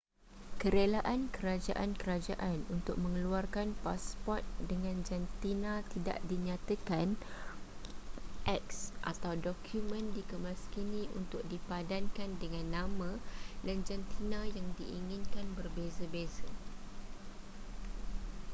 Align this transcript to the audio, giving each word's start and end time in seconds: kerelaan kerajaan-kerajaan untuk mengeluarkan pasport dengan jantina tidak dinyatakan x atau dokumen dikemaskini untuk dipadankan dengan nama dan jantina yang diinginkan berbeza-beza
kerelaan 0.61 1.21
kerajaan-kerajaan 1.35 2.57
untuk 2.75 2.95
mengeluarkan 3.03 3.67
pasport 3.85 4.41
dengan 4.71 4.97
jantina 5.07 5.73
tidak 5.93 6.17
dinyatakan 6.29 7.07
x 8.49 8.89
atau 9.11 9.33
dokumen 9.45 10.05
dikemaskini 10.17 11.03
untuk 11.19 11.41
dipadankan 11.51 12.29
dengan 12.41 12.65
nama 12.77 13.11
dan 13.65 13.77
jantina 13.87 14.41
yang 14.55 14.67
diinginkan 14.77 15.45
berbeza-beza 15.57 16.47